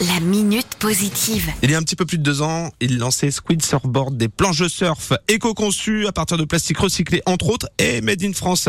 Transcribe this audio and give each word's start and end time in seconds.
La 0.00 0.20
minute 0.20 0.74
positive. 0.78 1.50
Il 1.62 1.70
y 1.70 1.74
a 1.74 1.78
un 1.78 1.82
petit 1.82 1.96
peu 1.96 2.04
plus 2.04 2.18
de 2.18 2.22
deux 2.22 2.42
ans, 2.42 2.70
il 2.80 2.98
lançait 2.98 3.30
Squid 3.30 3.64
Surfboard, 3.64 4.14
des 4.14 4.28
planches 4.28 4.58
de 4.58 4.68
surf 4.68 5.14
éco-conçues 5.26 6.06
à 6.06 6.12
partir 6.12 6.36
de 6.36 6.44
plastique 6.44 6.76
recyclé 6.76 7.22
entre 7.24 7.48
autres 7.48 7.70
et 7.78 8.02
made 8.02 8.22
in 8.22 8.34
France. 8.34 8.68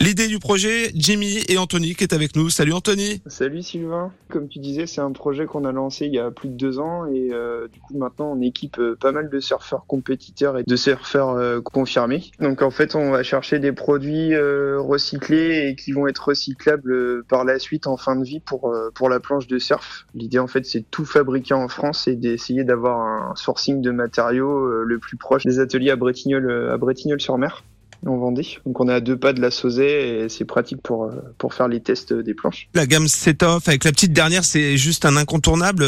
L'idée 0.00 0.28
du 0.28 0.38
projet, 0.38 0.92
Jimmy 0.94 1.40
et 1.48 1.58
Anthony 1.58 1.96
qui 1.96 2.04
est 2.04 2.12
avec 2.12 2.36
nous. 2.36 2.50
Salut 2.50 2.72
Anthony. 2.72 3.20
Salut 3.26 3.62
Sylvain. 3.62 4.12
Comme 4.28 4.48
tu 4.48 4.60
disais, 4.60 4.86
c'est 4.86 5.00
un 5.00 5.10
projet 5.10 5.46
qu'on 5.46 5.64
a 5.64 5.72
lancé 5.72 6.06
il 6.06 6.14
y 6.14 6.20
a 6.20 6.30
plus 6.30 6.48
de 6.48 6.54
deux 6.54 6.78
ans 6.78 7.06
et 7.06 7.30
euh, 7.32 7.66
du 7.66 7.80
coup 7.80 7.98
maintenant 7.98 8.30
on 8.30 8.40
équipe 8.40 8.78
euh, 8.78 8.94
pas 8.94 9.10
mal 9.10 9.28
de 9.28 9.40
surfeurs 9.40 9.86
compétiteurs 9.86 10.56
et 10.56 10.62
de 10.62 10.76
surfeurs 10.76 11.30
euh, 11.30 11.60
confirmés. 11.60 12.30
Donc 12.38 12.62
en 12.62 12.70
fait 12.70 12.94
on 12.94 13.10
va 13.10 13.24
chercher 13.24 13.58
des 13.58 13.72
produits 13.72 14.36
recyclés 14.36 15.68
et 15.68 15.74
qui 15.74 15.90
vont 15.90 16.06
être 16.06 16.28
recyclables 16.28 17.24
par 17.24 17.44
la 17.44 17.58
suite 17.58 17.88
en 17.88 17.96
fin 17.96 18.14
de 18.14 18.24
vie 18.24 18.38
pour 18.38 18.72
pour 18.94 19.08
la 19.08 19.18
planche 19.18 19.48
de 19.48 19.58
surf. 19.58 20.06
L'idée 20.14 20.38
en 20.38 20.46
fait 20.46 20.64
c'est 20.64 20.80
de 20.80 20.86
tout 20.90 21.06
fabriquer 21.06 21.54
en 21.54 21.66
France 21.66 22.06
et 22.06 22.14
d'essayer 22.14 22.62
d'avoir 22.62 23.00
un 23.00 23.34
sourcing 23.34 23.82
de 23.82 23.90
matériaux 23.90 24.84
le 24.84 24.98
plus 25.00 25.16
proche 25.16 25.44
des 25.44 25.58
ateliers 25.58 25.90
à 25.90 25.96
Bretignolles 25.96 26.70
à 26.72 26.76
Bretignolles-sur-Mer 26.76 27.64
en 28.06 28.16
Vendée. 28.16 28.46
Donc 28.64 28.80
on 28.80 28.88
est 28.88 28.92
à 28.92 29.00
deux 29.00 29.16
pas 29.16 29.32
de 29.32 29.40
la 29.40 29.50
Sauzet 29.50 30.24
et 30.24 30.28
c'est 30.28 30.44
pratique 30.44 30.82
pour 30.82 31.04
euh, 31.04 31.10
pour 31.38 31.54
faire 31.54 31.68
les 31.68 31.80
tests 31.80 32.12
des 32.12 32.34
planches. 32.34 32.68
La 32.74 32.86
gamme 32.86 33.08
Set-Off 33.08 33.68
avec 33.68 33.84
la 33.84 33.92
petite 33.92 34.12
dernière, 34.12 34.44
c'est 34.44 34.76
juste 34.76 35.04
un 35.04 35.16
incontournable 35.16 35.84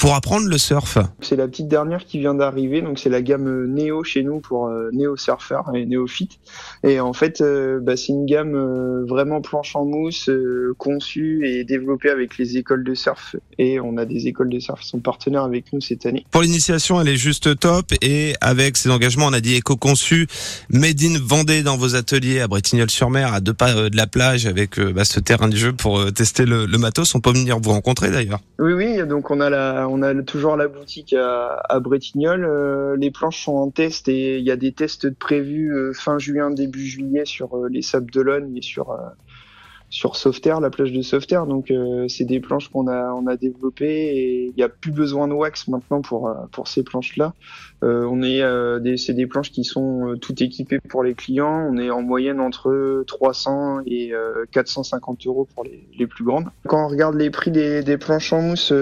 pour 0.00 0.14
apprendre 0.14 0.48
le 0.48 0.58
surf. 0.58 0.98
C'est 1.20 1.36
la 1.36 1.46
petite 1.46 1.68
dernière 1.68 2.04
qui 2.04 2.18
vient 2.18 2.34
d'arriver, 2.34 2.82
donc 2.82 2.98
c'est 2.98 3.10
la 3.10 3.22
gamme 3.22 3.66
Neo 3.66 4.02
chez 4.02 4.22
nous 4.22 4.40
pour 4.40 4.66
euh, 4.66 4.90
Neo 4.92 5.16
Surfer 5.16 5.60
et 5.74 5.86
Néophyte. 5.86 6.40
Et 6.82 6.98
en 6.98 7.12
fait, 7.12 7.40
euh, 7.40 7.78
bah, 7.80 7.96
c'est 7.96 8.08
une 8.08 8.26
gamme 8.26 9.04
vraiment 9.06 9.40
planche 9.40 9.76
en 9.76 9.84
mousse, 9.84 10.28
conçue 10.78 11.46
et 11.46 11.64
développée 11.64 12.10
avec 12.10 12.38
les 12.38 12.56
écoles 12.56 12.82
de 12.82 12.94
surf. 12.94 13.36
Et 13.58 13.78
on 13.78 13.96
a 13.96 14.06
des 14.06 14.26
écoles 14.26 14.48
de 14.48 14.58
surf 14.58 14.80
qui 14.80 14.88
sont 14.88 15.00
partenaires 15.00 15.44
avec 15.44 15.72
nous 15.72 15.80
cette 15.80 16.06
année. 16.06 16.24
Pour 16.30 16.42
l'initiation, 16.42 17.00
elle 17.00 17.08
est 17.08 17.16
juste 17.16 17.58
top 17.58 17.92
et 18.00 18.34
avec 18.40 18.76
ses 18.76 18.90
engagements, 18.90 19.26
on 19.26 19.32
a 19.32 19.40
dit 19.40 19.54
éco-conçu, 19.54 20.26
made 20.70 21.02
in 21.02 21.18
Vendée 21.22 21.62
dans 21.62 21.76
vos 21.76 21.94
ateliers 21.94 22.40
à 22.40 22.48
Bretignolles-sur-Mer, 22.48 23.34
à 23.34 23.40
deux 23.40 23.52
pas 23.52 23.74
euh, 23.74 23.90
de 23.90 23.96
la 23.96 24.06
plage, 24.06 24.46
avec 24.46 24.78
euh, 24.78 24.92
bah, 24.92 25.04
ce 25.04 25.20
terrain 25.20 25.48
de 25.48 25.56
jeu 25.56 25.72
pour 25.72 25.98
euh, 25.98 26.10
tester 26.10 26.44
le, 26.46 26.66
matos. 26.78 27.14
On 27.14 27.20
peut 27.20 27.32
venir 27.32 27.58
vous 27.60 27.70
rencontrer 27.70 28.10
d'ailleurs. 28.10 28.40
Oui, 28.58 28.72
oui. 28.72 29.06
Donc 29.06 29.30
on 29.30 29.40
a 29.40 29.50
la, 29.50 29.86
on 29.90 30.02
a 30.02 30.14
toujours 30.22 30.56
la 30.56 30.68
boutique 30.68 31.12
à, 31.12 31.62
à 31.68 31.80
Bretignolles. 31.80 32.96
les 32.98 33.10
planches 33.10 33.44
sont 33.44 33.56
en 33.56 33.70
test 33.70 34.08
et 34.08 34.38
il 34.38 34.44
y 34.44 34.50
a 34.50 34.56
des 34.56 34.72
tests 34.72 35.10
prévus 35.10 35.92
fin 35.94 36.18
juin, 36.18 36.50
début 36.50 36.86
juillet 36.86 37.24
sur 37.24 37.66
les 37.68 37.82
Sables 37.82 38.10
d'Olonne 38.10 38.56
et 38.56 38.62
sur 38.62 38.96
sur 39.90 40.16
Sauveterre, 40.16 40.60
la 40.60 40.70
plage 40.70 40.92
de 40.92 41.02
Sauveterre. 41.02 41.46
Donc 41.46 41.72
c'est 42.08 42.24
des 42.24 42.40
planches 42.40 42.68
qu'on 42.68 42.88
a 42.88 43.12
on 43.12 43.26
a 43.26 43.36
développées 43.36 43.86
et 43.86 44.44
il 44.46 44.54
n'y 44.56 44.62
a 44.62 44.68
plus 44.68 44.92
besoin 44.92 45.28
de 45.28 45.34
wax 45.34 45.68
maintenant 45.68 46.00
pour 46.00 46.32
pour 46.52 46.68
ces 46.68 46.82
planches 46.82 47.16
là. 47.16 47.34
Euh, 47.82 48.04
on 48.10 48.22
est 48.22 48.42
euh, 48.42 48.78
des, 48.78 48.98
c'est 48.98 49.14
des 49.14 49.26
planches 49.26 49.50
qui 49.50 49.64
sont 49.64 50.10
euh, 50.10 50.16
toutes 50.16 50.42
équipées 50.42 50.80
pour 50.80 51.02
les 51.02 51.14
clients. 51.14 51.66
On 51.70 51.78
est 51.78 51.90
en 51.90 52.02
moyenne 52.02 52.40
entre 52.40 53.04
300 53.06 53.80
et 53.86 54.12
450 54.52 55.26
euros 55.26 55.48
pour 55.54 55.64
les, 55.64 55.88
les, 55.98 56.06
plus 56.06 56.24
grandes. 56.24 56.46
Quand 56.66 56.84
on 56.84 56.88
regarde 56.88 57.14
les 57.14 57.30
prix 57.30 57.50
des, 57.50 57.82
des 57.82 57.96
planches 57.96 58.32
en 58.32 58.42
mousse 58.42 58.72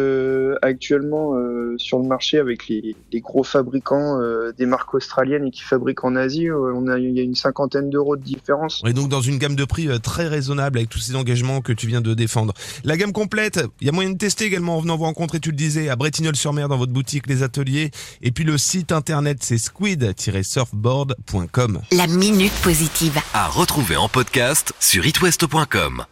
actuellement 0.62 1.34
sur 1.76 1.98
le 1.98 2.06
marché 2.06 2.38
avec 2.38 2.68
les, 2.68 2.96
les 3.12 3.20
gros 3.20 3.42
fabricants 3.42 4.18
des 4.56 4.66
marques 4.66 4.94
australiennes 4.94 5.46
et 5.46 5.50
qui 5.50 5.62
fabriquent 5.62 6.04
en 6.04 6.16
Asie, 6.16 6.50
on 6.50 6.88
a 6.88 6.98
il 6.98 7.16
y 7.16 7.20
a 7.20 7.22
une 7.22 7.34
cinquantaine 7.34 7.90
d'euros 7.90 8.16
de 8.16 8.22
différence. 8.22 8.82
Et 8.86 8.92
donc 8.92 9.08
dans 9.08 9.20
une 9.20 9.38
gamme 9.38 9.56
de 9.56 9.64
prix 9.64 9.88
très 10.00 10.26
raisonnable 10.26 10.78
avec 10.78 10.90
tous 10.98 11.04
ces 11.04 11.16
engagements 11.16 11.60
que 11.60 11.72
tu 11.72 11.86
viens 11.86 12.00
de 12.00 12.14
défendre. 12.14 12.54
La 12.84 12.96
gamme 12.96 13.12
complète, 13.12 13.60
il 13.80 13.86
y 13.86 13.90
a 13.90 13.92
moyen 13.92 14.10
de 14.10 14.18
tester 14.18 14.44
également 14.44 14.76
en 14.76 14.80
venant 14.80 14.96
vous 14.96 15.04
rencontrer, 15.04 15.38
tu 15.40 15.50
le 15.50 15.56
disais, 15.56 15.88
à 15.88 15.96
Bretignolles-sur-Mer 15.96 16.68
dans 16.68 16.76
votre 16.76 16.92
boutique, 16.92 17.26
les 17.26 17.42
ateliers, 17.42 17.90
et 18.22 18.30
puis 18.32 18.44
le 18.44 18.58
site 18.58 18.92
internet 18.92 19.38
c'est 19.40 19.58
squid-surfboard.com. 19.58 21.80
La 21.92 22.06
minute 22.06 22.52
positive. 22.62 23.18
À 23.34 23.48
retrouver 23.48 23.96
en 23.96 24.08
podcast 24.08 24.72
sur 24.80 25.06
itwest.com. 25.06 26.04